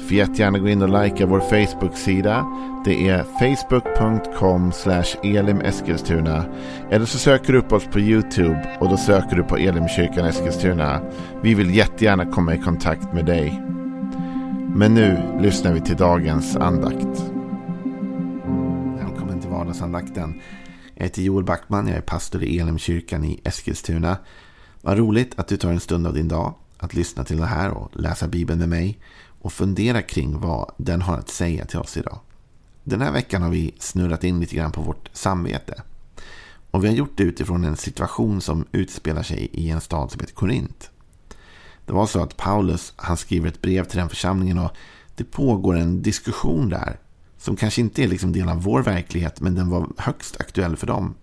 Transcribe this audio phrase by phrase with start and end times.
[0.00, 2.46] Får jättegärna gå in och likea vår Facebook-sida.
[2.84, 4.72] Det är facebook.com
[5.22, 6.44] elimeskilstuna.
[6.90, 11.00] Eller så söker du upp oss på YouTube och då söker du på Elimkyrkan Eskilstuna.
[11.42, 13.62] Vi vill jättegärna komma i kontakt med dig.
[14.74, 17.24] Men nu lyssnar vi till dagens andakt.
[18.98, 20.40] Välkommen till vardagsandakten.
[20.94, 24.16] Jag heter Joel Backman, jag är pastor i Elimkyrkan i Eskilstuna.
[24.80, 27.70] Vad roligt att du tar en stund av din dag att lyssna till det här
[27.70, 28.98] och läsa Bibeln med mig
[29.40, 32.18] och fundera kring vad den har att säga till oss idag.
[32.84, 35.82] Den här veckan har vi snurrat in lite grann på vårt samvete.
[36.70, 40.20] Och vi har gjort det utifrån en situation som utspelar sig i en stad som
[40.20, 40.90] heter Korint.
[41.86, 44.70] Det var så att Paulus han skriver ett brev till den församlingen och
[45.16, 46.98] det pågår en diskussion där
[47.38, 50.86] som kanske inte är liksom del av vår verklighet men den var högst aktuell för
[50.86, 51.14] dem.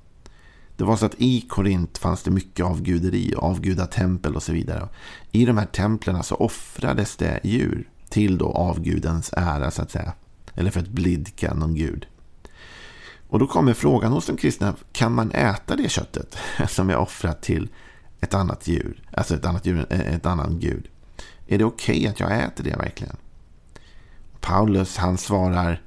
[0.77, 4.89] Det var så att i Korint fanns det mycket avguderi, avgudatempel och så vidare.
[5.31, 10.13] I de här templen så offrades det djur till då avgudens ära så att säga.
[10.55, 12.07] Eller för att blidka någon gud.
[13.29, 16.37] Och då kommer frågan hos de kristna, kan man äta det köttet
[16.69, 17.69] som är offrat till
[18.21, 19.03] ett annat djur?
[19.11, 20.87] Alltså ett annat djur, eh, ett annan gud.
[21.47, 23.15] Är det okej okay att jag äter det verkligen?
[24.41, 25.81] Paulus han svarar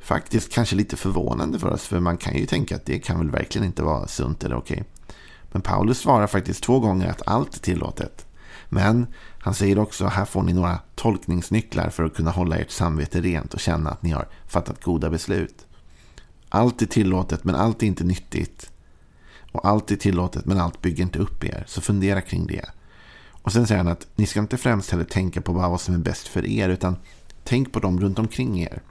[0.00, 1.82] faktiskt kanske lite förvånande för oss.
[1.82, 4.74] För man kan ju tänka att det kan väl verkligen inte vara sunt eller okej.
[4.74, 4.84] Okay.
[5.52, 8.25] Men Paulus svarar faktiskt två gånger att allt är tillåtet.
[8.68, 9.06] Men
[9.38, 13.54] han säger också här får ni några tolkningsnycklar för att kunna hålla ert samvete rent
[13.54, 15.66] och känna att ni har fattat goda beslut.
[16.48, 18.70] Allt är tillåtet men allt är inte nyttigt.
[19.52, 21.64] Och allt är tillåtet men allt bygger inte upp er.
[21.66, 22.64] Så fundera kring det.
[23.42, 25.98] Och sen säger han att ni ska inte främst heller tänka på vad som är
[25.98, 26.96] bäst för er utan
[27.44, 28.82] tänk på dem runt omkring er.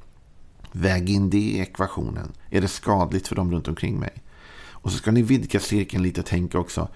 [0.72, 2.32] Väg in det i ekvationen.
[2.50, 4.24] Är det skadligt för dem runt omkring mig?
[4.70, 6.88] Och så ska ni vidga cirkeln lite och tänka också.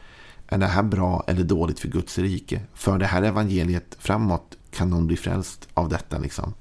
[0.52, 2.62] Är det här bra eller dåligt för Guds rike?
[2.74, 6.54] För det här evangeliet framåt kan någon bli frälst av detta liksom.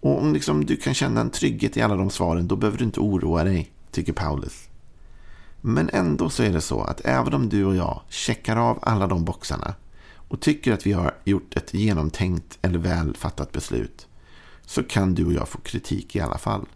[0.00, 2.84] Och om liksom du kan känna en trygghet i alla de svaren, då behöver du
[2.84, 4.68] inte oroa dig, tycker Paulus.
[5.60, 9.06] Men ändå så är det så att även om du och jag checkar av alla
[9.06, 9.74] de boxarna
[10.28, 14.06] och tycker att vi har gjort ett genomtänkt eller väl fattat beslut
[14.66, 16.66] så kan du och jag få kritik i alla fall.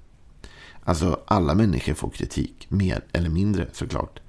[0.84, 4.20] Alltså alla människor får kritik, mer eller mindre såklart.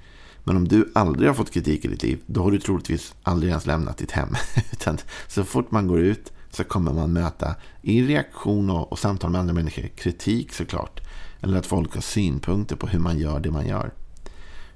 [0.50, 3.50] Men om du aldrig har fått kritik i ditt liv, då har du troligtvis aldrig
[3.50, 4.36] ens lämnat ditt hem.
[4.72, 9.30] Utan så fort man går ut så kommer man möta i reaktion och, och samtal
[9.32, 11.02] med andra människor kritik såklart.
[11.42, 13.94] Eller att folk har synpunkter på hur man gör det man gör.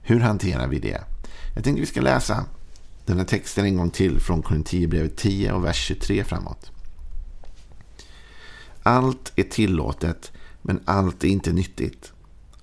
[0.01, 1.03] Hur hanterar vi det?
[1.55, 2.45] Jag tänkte vi ska läsa
[3.05, 6.71] den här texten en gång till från Korinthierbrevet 10 och vers 23 framåt.
[8.83, 10.31] Allt är tillåtet,
[10.61, 12.11] men allt är inte nyttigt.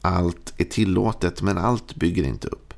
[0.01, 2.70] Allt är tillåtet, men allt bygger inte upp.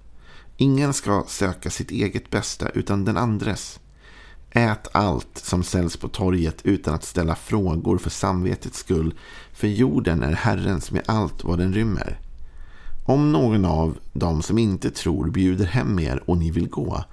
[0.63, 3.81] Ingen ska söka sitt eget bästa, utan den andres.
[4.51, 9.15] Ät allt som säljs på torget utan att ställa frågor för samvetets skull,
[9.53, 12.21] för jorden är Herrens med allt vad den rymmer.
[13.07, 17.05] Om någon av dem som inte tror bjuder hem er och ni vill gå,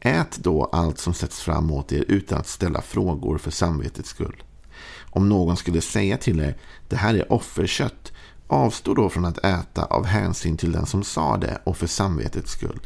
[0.00, 4.42] ät då allt som sätts fram åt er utan att ställa frågor för samvetets skull.
[5.10, 6.56] Om någon skulle säga till er,
[6.88, 8.12] det här är offerkött,
[8.46, 12.52] avstå då från att äta av hänsyn till den som sa det och för samvetets
[12.52, 12.80] skull.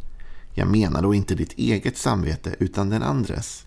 [0.54, 3.66] Jag menar då inte ditt eget samvete utan den andres.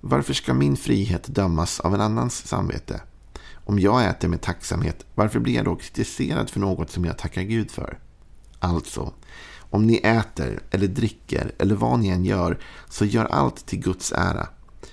[0.00, 3.00] Varför ska min frihet dömas av en annans samvete?
[3.64, 7.42] Om jag äter med tacksamhet, varför blir jag då kritiserad för något som jag tackar
[7.42, 7.98] Gud för?
[8.58, 9.12] Alltså,
[9.58, 14.12] om ni äter eller dricker eller vad ni än gör, så gör allt till Guds
[14.12, 14.48] ära.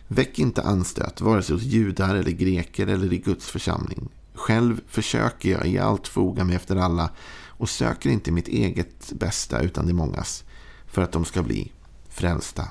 [0.08, 4.10] Väck inte anstöt, vare sig hos judar eller greker eller i Guds församling.
[4.34, 7.10] Själv försöker jag i allt foga mig efter alla
[7.48, 10.44] och söker inte mitt eget bästa utan det mångas,
[10.92, 11.72] för att de ska bli
[12.10, 12.68] frälsta.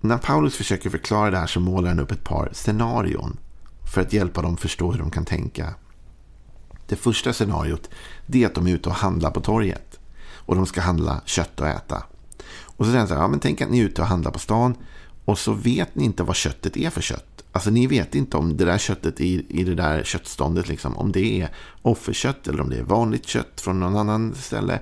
[0.00, 3.36] När Paulus försöker förklara det här så målar han upp ett par scenarion
[3.94, 5.74] för att hjälpa dem förstå hur de kan tänka.
[6.86, 7.90] Det första scenariot
[8.32, 10.00] är att de är ute och handlar på torget
[10.32, 12.02] och de ska handla kött och äta.
[12.64, 14.30] Och så säger han så här, ja, men tänk att ni är ute och handlar
[14.30, 14.74] på stan
[15.24, 17.44] och så vet ni inte vad köttet är för kött.
[17.52, 21.12] Alltså ni vet inte om det där köttet i, i det där köttståndet, liksom, om
[21.12, 21.48] det är
[21.82, 24.80] offerkött eller om det är vanligt kött från någon annan ställe.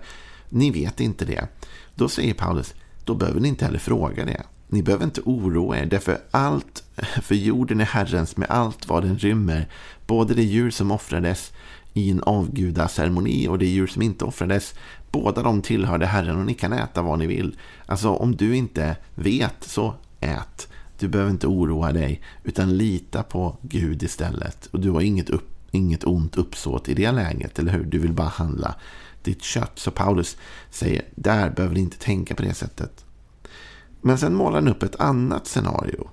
[0.48, 1.48] Ni vet inte det.
[1.94, 2.74] Då säger Paulus,
[3.04, 4.42] då behöver ni inte heller fråga det.
[4.68, 6.82] Ni behöver inte oroa er, därför allt,
[7.22, 9.68] för jorden är Herrens med allt vad den rymmer,
[10.06, 11.52] både det djur som offrades
[11.92, 14.74] i en avgudaceremoni och det djur som inte offrades.
[15.10, 17.56] Båda de tillhörde Herren och ni kan äta vad ni vill.
[17.86, 20.68] Alltså om du inte vet så ät.
[20.98, 24.66] Du behöver inte oroa dig utan lita på Gud istället.
[24.66, 27.84] Och du har inget, upp, inget ont uppsåt i det läget, eller hur?
[27.84, 28.74] Du vill bara handla
[29.28, 29.72] ditt kött.
[29.74, 30.36] Så Paulus
[30.70, 33.04] säger, där behöver ni inte tänka på det sättet.
[34.00, 36.08] Men sen målar han upp ett annat scenario.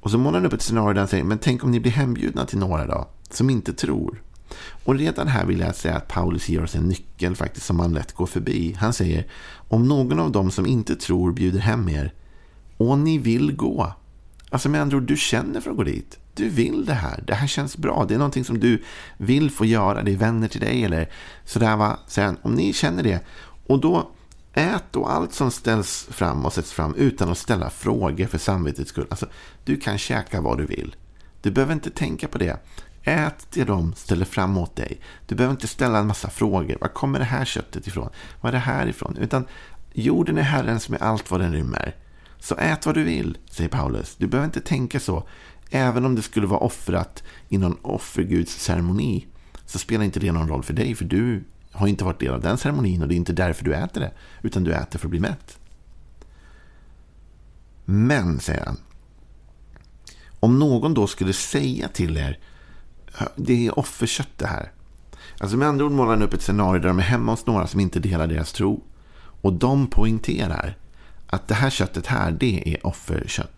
[0.00, 1.92] Och så målar han upp ett scenario där han säger, men tänk om ni blir
[1.92, 4.22] hembjudna till några då, som inte tror.
[4.84, 7.92] Och redan här vill jag säga att Paulus ger oss en nyckel faktiskt som man
[7.92, 8.76] lätt går förbi.
[8.78, 9.26] Han säger,
[9.68, 12.14] om någon av dem som inte tror bjuder hem er,
[12.76, 13.92] och ni vill gå.
[14.56, 16.18] Alltså med andra ord, du känner för att gå dit.
[16.34, 17.24] Du vill det här.
[17.26, 18.04] Det här känns bra.
[18.08, 18.82] Det är någonting som du
[19.16, 20.02] vill få göra.
[20.02, 21.10] Det är vänner till dig eller
[21.44, 21.98] sådär va.
[22.06, 23.20] Sen, om ni känner det.
[23.66, 24.10] Och då
[24.52, 28.90] ät då allt som ställs fram och sätts fram utan att ställa frågor för samvetets
[28.90, 29.06] skull.
[29.10, 29.26] Alltså,
[29.64, 30.96] du kan käka vad du vill.
[31.42, 32.56] Du behöver inte tänka på det.
[33.02, 35.00] Ät det de ställer fram åt dig.
[35.26, 36.76] Du behöver inte ställa en massa frågor.
[36.80, 38.10] Var kommer det här köttet ifrån?
[38.40, 39.16] Var är det här ifrån?
[39.16, 39.46] Utan
[39.92, 41.94] jorden är Herrens med allt vad den rymmer.
[42.46, 44.16] Så ät vad du vill, säger Paulus.
[44.16, 45.28] Du behöver inte tänka så.
[45.70, 49.26] Även om det skulle vara offrat i någon offergudsceremoni
[49.64, 50.94] så spelar inte det någon roll för dig.
[50.94, 53.74] För du har inte varit del av den ceremonin och det är inte därför du
[53.74, 54.12] äter det.
[54.42, 55.58] Utan du äter för att bli mätt.
[57.84, 58.76] Men, säger han.
[60.40, 62.38] Om någon då skulle säga till er
[63.36, 64.72] det är offerkött det här.
[65.38, 67.66] Alltså med andra ord målar han upp ett scenario där de är hemma hos några
[67.66, 68.84] som inte delar deras tro.
[69.40, 70.76] Och de poängterar
[71.36, 73.52] att det här köttet här, det är offerkött.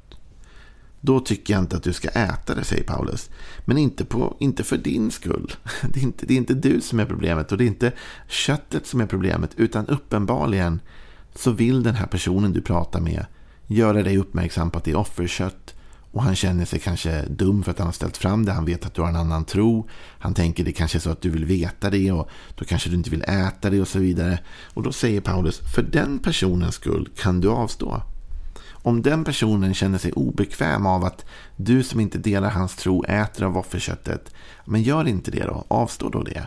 [1.00, 3.30] Då tycker jag inte att du ska äta det, säger Paulus.
[3.64, 5.52] Men inte, på, inte för din skull.
[5.92, 7.92] Det är, inte, det är inte du som är problemet och det är inte
[8.28, 9.50] köttet som är problemet.
[9.56, 10.80] Utan uppenbarligen
[11.34, 13.26] så vill den här personen du pratar med
[13.66, 15.74] göra dig uppmärksam på att det är offerkött.
[16.19, 18.53] Och han känner sig kanske dum för att han har ställt fram det.
[18.53, 19.88] Han vet att du har en annan tro.
[20.19, 22.97] Han tänker det kanske är så att du vill veta det och då kanske du
[22.97, 24.38] inte vill äta det och så vidare.
[24.75, 28.03] Och då säger Paulus, för den personens skull kan du avstå.
[28.70, 31.25] Om den personen känner sig obekväm av att
[31.56, 34.32] du som inte delar hans tro äter av offerköttet,
[34.65, 36.47] men gör inte det då, avstå då det.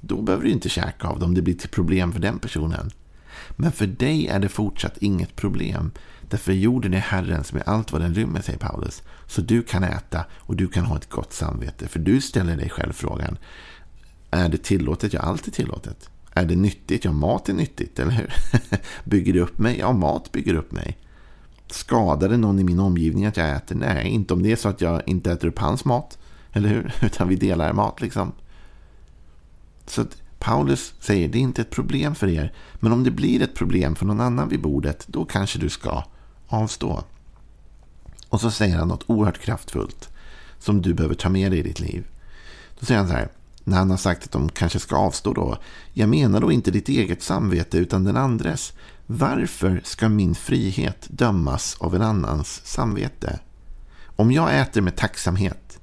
[0.00, 2.90] Då behöver du inte käka av det om det blir till problem för den personen.
[3.56, 5.90] Men för dig är det fortsatt inget problem.
[6.28, 9.02] Därför jorden är Herrens med allt vad den rymmer, säger Paulus.
[9.26, 11.88] Så du kan äta och du kan ha ett gott samvete.
[11.88, 13.38] För du ställer dig själv frågan.
[14.30, 15.12] Är det tillåtet?
[15.12, 16.10] Ja, allt är tillåtet.
[16.34, 17.04] Är det nyttigt?
[17.04, 18.32] Ja, mat är nyttigt, eller hur?
[19.04, 19.78] bygger det upp mig?
[19.78, 20.98] Ja, mat bygger upp mig.
[21.66, 23.76] Skadar det någon i min omgivning att jag äter?
[23.76, 26.18] Nej, inte om det är så att jag inte äter upp hans mat.
[26.52, 26.94] Eller hur?
[27.02, 28.32] Utan vi delar mat liksom.
[29.86, 32.52] Så att Paulus säger det är inte ett problem för er.
[32.74, 36.04] Men om det blir ett problem för någon annan vid bordet, då kanske du ska
[36.46, 37.04] avstå.
[38.28, 40.08] Och så säger han något oerhört kraftfullt
[40.58, 42.06] som du behöver ta med dig i ditt liv.
[42.80, 43.28] Då säger han så här,
[43.64, 45.58] när han har sagt att de kanske ska avstå då.
[45.92, 48.72] Jag menar då inte ditt eget samvete utan den andres.
[49.06, 53.40] Varför ska min frihet dömas av en annans samvete?
[54.04, 55.80] Om jag äter med tacksamhet,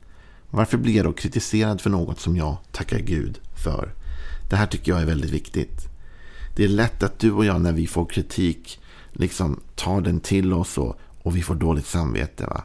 [0.49, 3.93] varför blir jag då kritiserad för något som jag tackar Gud för?
[4.49, 5.87] Det här tycker jag är väldigt viktigt.
[6.55, 8.79] Det är lätt att du och jag när vi får kritik
[9.11, 12.45] liksom tar den till oss och, och vi får dåligt samvete.
[12.45, 12.63] Va?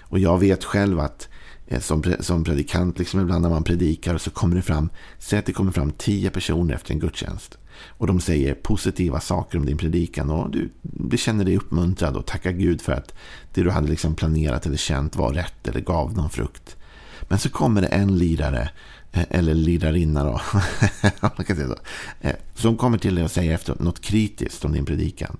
[0.00, 1.28] Och jag vet själv att
[1.66, 5.46] eh, som, som predikant, liksom ibland när man predikar så kommer det fram, säg att
[5.46, 7.58] det kommer fram tio personer efter en gudstjänst.
[7.88, 10.50] Och de säger positiva saker om din predikan och
[10.82, 13.14] du känner dig uppmuntrad och tackar Gud för att
[13.54, 16.76] det du hade liksom planerat eller känt var rätt eller gav någon frukt.
[17.28, 18.70] Men så kommer det en lirare
[19.16, 20.40] Eh, eller lirarinna då,
[21.20, 21.76] man kan säga så,
[22.20, 25.36] eh, som kommer till dig och säger efter något kritiskt om din predikan.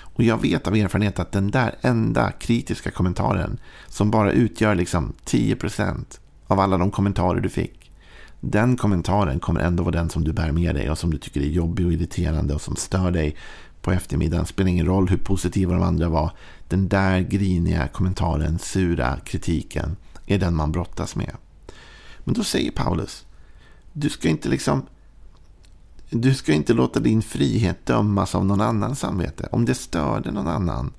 [0.00, 5.12] Och jag vet av erfarenhet att den där enda kritiska kommentaren som bara utgör liksom
[5.24, 7.92] 10% av alla de kommentarer du fick.
[8.40, 11.40] Den kommentaren kommer ändå vara den som du bär med dig och som du tycker
[11.40, 13.36] är jobbig och irriterande och som stör dig
[13.82, 14.46] på eftermiddagen.
[14.46, 16.30] Spelar ingen roll hur positiva de andra var.
[16.68, 21.36] Den där griniga kommentaren, sura kritiken är den man brottas med.
[22.28, 23.26] Men då säger Paulus,
[23.92, 24.82] du ska inte liksom
[26.10, 29.48] du ska inte låta din frihet dömas av någon annans samvete.
[29.52, 30.92] Om det störde någon annan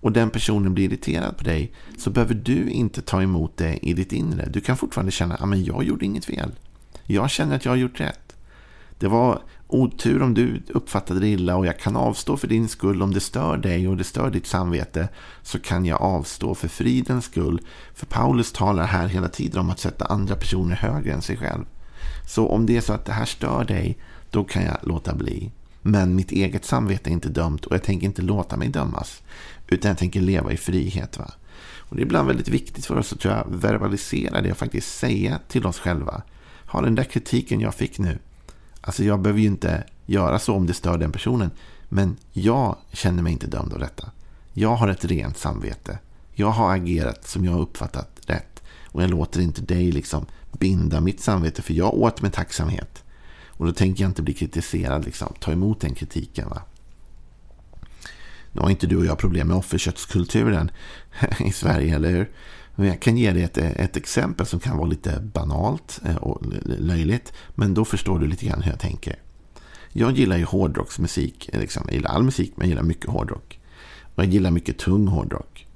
[0.00, 3.92] och den personen blir irriterad på dig så behöver du inte ta emot det i
[3.92, 4.48] ditt inre.
[4.48, 6.52] Du kan fortfarande känna att jag gjorde inget fel.
[7.04, 8.25] Jag känner att jag har gjort rätt.
[8.98, 13.02] Det var otur om du uppfattade det illa och jag kan avstå för din skull
[13.02, 15.08] om det stör dig och det stör ditt samvete
[15.42, 17.60] så kan jag avstå för fridens skull.
[17.94, 21.64] För Paulus talar här hela tiden om att sätta andra personer högre än sig själv.
[22.26, 23.98] Så om det är så att det här stör dig
[24.30, 25.52] då kan jag låta bli.
[25.82, 29.22] Men mitt eget samvete är inte dömt och jag tänker inte låta mig dömas.
[29.68, 31.18] Utan jag tänker leva i frihet.
[31.18, 31.30] Va?
[31.78, 35.66] Och Det är ibland väldigt viktigt för oss att verbalisera det och faktiskt säga till
[35.66, 36.22] oss själva.
[36.66, 38.18] Har den där kritiken jag fick nu.
[38.86, 41.50] Alltså jag behöver ju inte göra så om det stör den personen.
[41.88, 44.10] Men jag känner mig inte dömd av detta.
[44.52, 45.98] Jag har ett rent samvete.
[46.34, 48.62] Jag har agerat som jag har uppfattat rätt.
[48.86, 51.62] Och jag låter inte dig liksom binda mitt samvete.
[51.62, 53.04] För jag åt med tacksamhet.
[53.46, 55.04] Och då tänker jag inte bli kritiserad.
[55.04, 55.34] Liksom.
[55.40, 56.48] Ta emot den kritiken.
[56.48, 56.62] Va?
[58.52, 60.70] Nu har inte du och jag problem med offerköttskulturen
[61.40, 62.30] i Sverige, eller hur?
[62.76, 66.42] Men jag kan ge dig ett, ett exempel som kan vara lite banalt eh, och
[66.64, 67.32] löjligt.
[67.54, 69.18] Men då förstår du lite grann hur jag tänker.
[69.92, 71.48] Jag gillar ju hårdrocksmusik.
[71.52, 71.82] Eh, liksom.
[71.86, 73.60] Jag gillar all musik, men jag gillar mycket hårdrock.
[74.14, 75.66] Och jag gillar mycket tung hårdrock.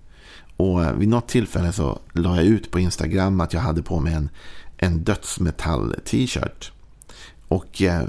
[0.56, 4.00] Och eh, vid något tillfälle så la jag ut på Instagram att jag hade på
[4.00, 4.28] mig en,
[4.76, 6.72] en dödsmetall-t-shirt.
[7.48, 8.04] Och, eh,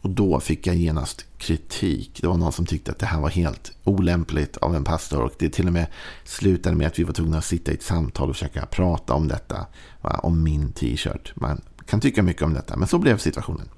[0.00, 2.18] och då fick jag genast kritik.
[2.20, 5.22] Det var någon som tyckte att det här var helt olämpligt av en pastor.
[5.22, 5.86] Och det till och med
[6.24, 9.28] slutade med att vi var tvungna att sitta i ett samtal och försöka prata om
[9.28, 9.66] detta.
[10.00, 10.20] Va?
[10.22, 11.32] Om min t-shirt.
[11.36, 13.68] Man kan tycka mycket om detta, men så blev situationen.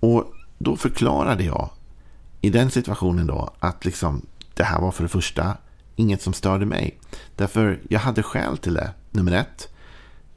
[0.00, 1.70] Och då förklarade jag
[2.40, 5.56] i den situationen då att liksom det här var för det första
[5.96, 6.98] inget som störde mig.
[7.36, 8.90] Därför jag hade skäl till det.
[9.10, 9.68] Nummer ett,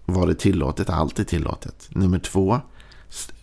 [0.06, 0.90] var det tillåtet?
[0.90, 1.90] Allt är tillåtet.
[1.90, 2.62] Nummer två,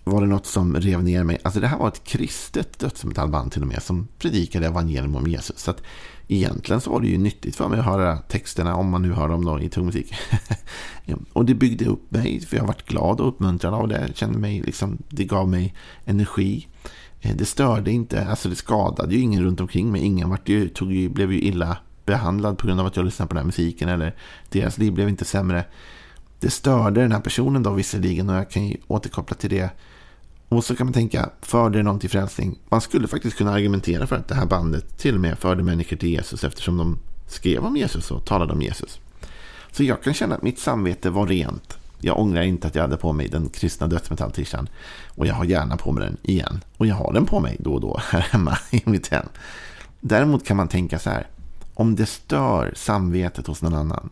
[0.05, 1.39] var det något som rev ner mig?
[1.43, 5.59] Alltså det här var ett kristet dödsmetallband till och med som predikade evangelium om Jesus.
[5.59, 5.83] Så att
[6.29, 9.29] egentligen så var det ju nyttigt för mig att höra texterna om man nu hör
[9.29, 10.15] dem då i tung musik.
[11.33, 14.11] och det byggde upp mig för jag varit glad och uppmuntrad av det.
[14.15, 15.75] kände mig liksom, det gav mig
[16.05, 16.69] energi.
[17.21, 20.03] Eh, det störde inte, alltså det skadade ju ingen runt omkring mig.
[20.03, 23.29] Ingen vart ju, tog ju, blev ju illa behandlad på grund av att jag lyssnade
[23.29, 23.89] på den här musiken.
[23.89, 24.17] Eller
[24.49, 25.65] deras liv blev inte sämre.
[26.41, 29.71] Det störde den här personen då visserligen och jag kan ju återkoppla till det.
[30.49, 32.59] Och så kan man tänka, förde det någon till frälsning?
[32.69, 35.97] Man skulle faktiskt kunna argumentera för att det här bandet till och med förde människor
[35.97, 39.01] till Jesus eftersom de skrev om Jesus och talade om Jesus.
[39.73, 41.79] Så jag kan känna att mitt samvete var rent.
[42.01, 44.69] Jag ångrar inte att jag hade på mig den kristna dödsmetalltishan.
[45.09, 46.61] Och jag har gärna på mig den igen.
[46.77, 49.27] Och jag har den på mig då och då här hemma i mitt hem.
[50.01, 51.27] Däremot kan man tänka så här.
[51.75, 54.11] Om det stör samvetet hos någon annan.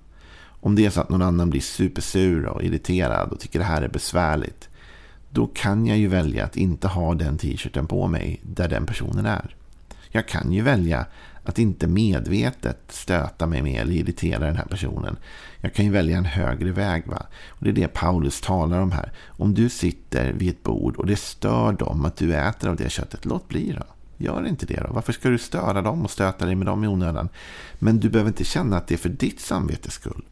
[0.61, 3.83] Om det är så att någon annan blir supersur och irriterad och tycker det här
[3.83, 4.69] är besvärligt.
[5.31, 9.27] Då kan jag ju välja att inte ha den t-shirten på mig där den personen
[9.27, 9.55] är.
[10.11, 11.07] Jag kan ju välja
[11.45, 15.17] att inte medvetet stöta mig med eller irritera den här personen.
[15.61, 17.07] Jag kan ju välja en högre väg.
[17.07, 17.27] Va?
[17.49, 19.13] Och Det är det Paulus talar om här.
[19.27, 22.91] Om du sitter vid ett bord och det stör dem att du äter av det
[22.91, 23.85] köttet, låt bli då.
[24.25, 24.93] Gör inte det då.
[24.93, 27.29] Varför ska du störa dem och stöta dig med dem i onödan?
[27.79, 30.23] Men du behöver inte känna att det är för ditt samvetes skull.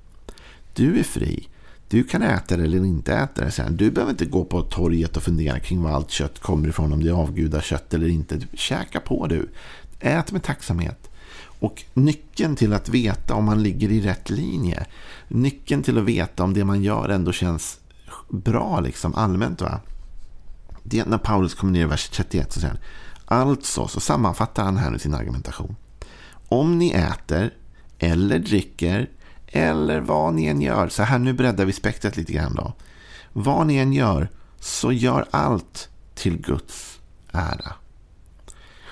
[0.77, 1.49] Du är fri.
[1.89, 3.77] Du kan äta det eller inte äta det sen.
[3.77, 6.93] Du behöver inte gå på torget och fundera kring var allt kött kommer ifrån.
[6.93, 8.41] Om det är avgudakött eller inte.
[8.53, 9.49] Käka på du.
[10.01, 11.11] Ät med tacksamhet.
[11.61, 14.87] Och nyckeln till att veta om man ligger i rätt linje.
[15.29, 17.81] Nyckeln till att veta om det man gör ändå känns
[18.29, 19.61] bra liksom allmänt.
[19.61, 19.81] va?
[20.83, 22.83] Det är när Paulus kommer ner i vers 31 så säger han.
[23.41, 25.77] Alltså så sammanfattar han här nu sin argumentation.
[26.49, 27.51] Om ni äter
[27.99, 29.11] eller dricker
[29.57, 30.89] eller vad ni än gör.
[30.89, 32.73] Så här nu breddar vi spektrat lite grann då.
[33.33, 34.29] Vad ni än gör
[34.61, 37.01] så gör allt till Guds
[37.33, 37.73] ära.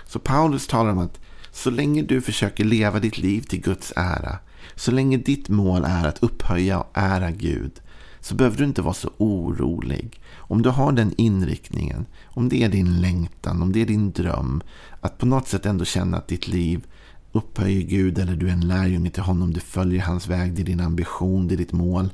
[0.06, 1.21] Så Paulus talar om att
[1.52, 4.38] så länge du försöker leva ditt liv till Guds ära,
[4.75, 7.80] så länge ditt mål är att upphöja och ära Gud,
[8.21, 10.21] så behöver du inte vara så orolig.
[10.37, 14.62] Om du har den inriktningen, om det är din längtan, om det är din dröm,
[15.00, 16.87] att på något sätt ändå känna att ditt liv
[17.35, 20.64] upphöjer Gud eller du är en lärjunge till honom, du följer hans väg, det är
[20.64, 22.11] din ambition, det är ditt mål.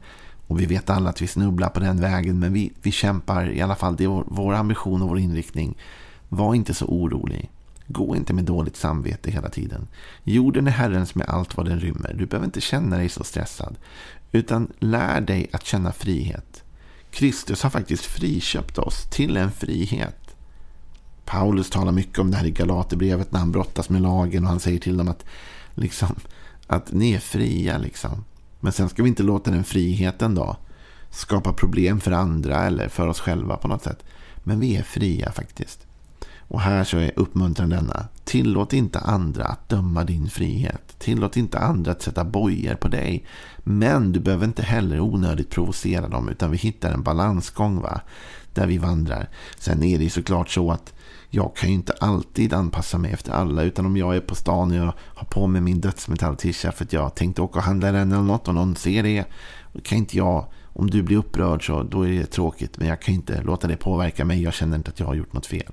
[0.47, 3.61] Och vi vet alla att vi snubblar på den vägen, men vi, vi kämpar i
[3.61, 5.77] alla fall, det är vår, vår ambition och vår inriktning.
[6.29, 7.51] Var inte så orolig.
[7.87, 9.89] Gå inte med dåligt samvete hela tiden.
[10.25, 12.15] Jorden är Herrens med allt vad den rymmer.
[12.19, 13.77] Du behöver inte känna dig så stressad.
[14.33, 16.65] Utan lär dig att känna frihet.
[17.11, 20.30] Kristus har faktiskt friköpt oss till en frihet.
[21.31, 24.61] Paulus talar mycket om det här i Galaterbrevet när han brottas med lagen och han
[24.61, 25.25] säger till dem att,
[25.75, 26.15] liksom,
[26.67, 27.79] att ni är fria.
[27.79, 28.25] Liksom.
[28.61, 30.57] Men sen ska vi inte låta den friheten då
[31.11, 34.05] skapa problem för andra eller för oss själva på något sätt.
[34.37, 35.87] Men vi är fria faktiskt.
[36.39, 38.09] Och här så är uppmuntran denna.
[38.25, 40.95] Tillåt inte andra att döma din frihet.
[40.99, 43.25] Tillåt inte andra att sätta bojor på dig.
[43.59, 46.29] Men du behöver inte heller onödigt provocera dem.
[46.29, 48.01] Utan vi hittar en balansgång va.
[48.55, 49.29] Där vi vandrar.
[49.59, 50.93] Sen är det såklart så att
[51.31, 53.63] jag kan ju inte alltid anpassa mig efter alla.
[53.63, 56.93] Utan om jag är på stan och jag har på mig min dödsmetall-tisha för att
[56.93, 59.25] jag tänkte åka och handla den eller något och någon ser det.
[59.73, 62.79] Då kan inte jag om du blir upprörd så då är det tråkigt.
[62.79, 64.43] Men jag kan inte låta det påverka mig.
[64.43, 65.73] Jag känner inte att jag har gjort något fel.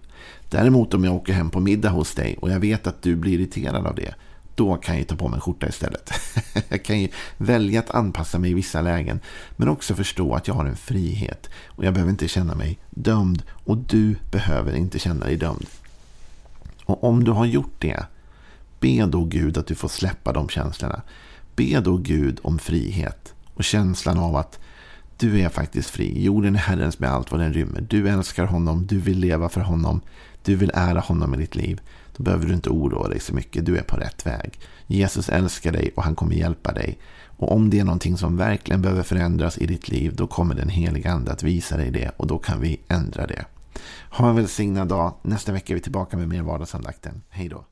[0.49, 3.33] Däremot om jag åker hem på middag hos dig och jag vet att du blir
[3.33, 4.15] irriterad av det
[4.57, 6.11] då kan jag ta på mig en skjorta istället.
[6.69, 9.19] jag kan ju välja att anpassa mig i vissa lägen.
[9.55, 11.49] Men också förstå att jag har en frihet.
[11.65, 13.43] Och jag behöver inte känna mig dömd.
[13.49, 15.65] Och du behöver inte känna dig dömd.
[16.85, 18.05] Och om du har gjort det.
[18.79, 21.01] Be då Gud att du får släppa de känslorna.
[21.55, 23.33] Be då Gud om frihet.
[23.53, 24.59] Och känslan av att
[25.17, 26.23] du är faktiskt fri.
[26.23, 27.81] Jorden är Herrens med allt vad den rymmer.
[27.81, 28.87] Du älskar honom.
[28.87, 30.01] Du vill leva för honom.
[30.43, 31.81] Du vill ära honom i ditt liv.
[32.17, 33.65] Då behöver du inte oroa dig så mycket.
[33.65, 34.59] Du är på rätt väg.
[34.87, 36.99] Jesus älskar dig och han kommer hjälpa dig.
[37.37, 40.69] Och om det är någonting som verkligen behöver förändras i ditt liv, då kommer den
[40.69, 43.45] heliga ande att visa dig det och då kan vi ändra det.
[44.09, 45.13] Ha en välsignad dag.
[45.21, 47.21] Nästa vecka är vi tillbaka med mer vardagsandakten.
[47.29, 47.65] Hej då.